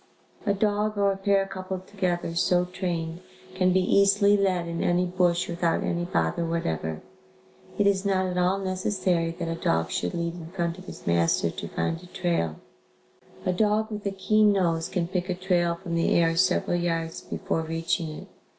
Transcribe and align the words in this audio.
A 0.47 0.53
dog 0.55 0.97
or 0.97 1.11
a 1.11 1.15
pair 1.15 1.45
coupled 1.45 1.85
together, 1.85 2.33
so 2.33 2.65
trained, 2.65 3.19
can 3.53 3.71
be 3.71 3.81
easily 3.81 4.35
led 4.35 4.67
in 4.67 4.81
any 4.81 5.05
bush 5.05 5.47
without 5.47 5.83
any 5.83 6.05
bother 6.05 6.43
whatever. 6.43 7.03
It 7.77 7.85
is 7.85 8.03
not 8.03 8.25
at 8.25 8.35
all 8.35 8.57
necessary 8.57 9.29
that 9.37 9.47
a 9.47 9.53
dog 9.53 9.91
should 9.91 10.15
lead 10.15 10.33
in 10.33 10.49
front 10.53 10.79
of 10.79 10.85
his 10.85 11.05
master 11.05 11.51
to 11.51 11.67
find 11.67 12.01
a 12.01 12.07
trail. 12.07 12.55
A 13.45 13.53
dog 13.53 13.91
with 13.91 14.03
a 14.07 14.11
keen 14.11 14.51
nose 14.51 14.89
can 14.89 15.07
pick 15.07 15.29
a 15.29 15.35
trail 15.35 15.75
from 15.75 15.93
the 15.93 16.09
air 16.15 16.35
several 16.35 16.77
yards 16.77 17.21
before 17.21 17.61
reaching 17.61 18.09
it. 18.09 18.27